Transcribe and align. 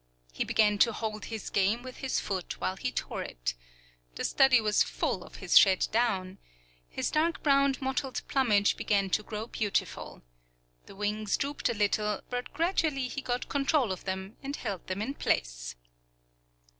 He 0.33 0.43
began 0.43 0.79
to 0.79 0.93
hold 0.93 1.25
his 1.25 1.51
game 1.51 1.83
with 1.83 1.97
his 1.97 2.19
foot 2.19 2.59
while 2.59 2.75
he 2.75 2.91
tore 2.91 3.21
it. 3.21 3.53
The 4.15 4.23
study 4.23 4.59
was 4.59 4.81
full 4.81 5.23
of 5.23 5.35
his 5.35 5.55
shed 5.55 5.87
down. 5.91 6.39
His 6.89 7.11
dark 7.11 7.43
brown 7.43 7.75
mottled 7.79 8.23
plumage 8.27 8.77
began 8.77 9.11
to 9.11 9.21
grow 9.21 9.45
beautiful. 9.45 10.23
The 10.87 10.95
wings 10.95 11.37
drooped 11.37 11.69
a 11.69 11.75
little, 11.75 12.21
but 12.31 12.51
gradually 12.51 13.09
he 13.09 13.21
got 13.21 13.47
control 13.47 13.91
of 13.91 14.05
them, 14.05 14.37
and 14.41 14.55
held 14.55 14.87
them 14.87 15.03
in 15.03 15.13
place. 15.13 15.75